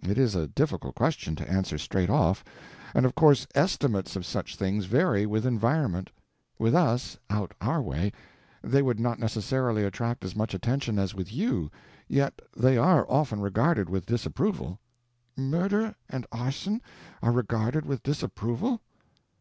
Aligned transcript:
"It 0.00 0.16
is 0.16 0.36
a 0.36 0.46
difficult 0.46 0.94
question 0.94 1.34
to 1.34 1.50
answer 1.50 1.76
straight 1.76 2.08
off—and 2.08 3.04
of 3.04 3.16
course 3.16 3.48
estimates 3.52 4.14
of 4.14 4.24
such 4.24 4.54
things 4.54 4.84
vary 4.84 5.26
with 5.26 5.44
environment. 5.44 6.08
With 6.56 6.72
us, 6.72 7.18
out 7.30 7.52
our 7.60 7.82
way, 7.82 8.12
they 8.62 8.80
would 8.80 9.00
not 9.00 9.18
necessarily 9.18 9.82
attract 9.82 10.24
as 10.24 10.36
much 10.36 10.54
attention 10.54 11.00
as 11.00 11.16
with 11.16 11.32
you, 11.32 11.68
yet 12.06 12.40
they 12.56 12.78
are 12.78 13.10
often 13.10 13.40
regarded 13.40 13.90
with 13.90 14.06
disapproval—" 14.06 14.78
"Murder 15.36 15.96
and 16.08 16.28
arson 16.30 16.80
are 17.20 17.32
regarded 17.32 17.84
with 17.86 18.04
disapproval?" 18.04 18.80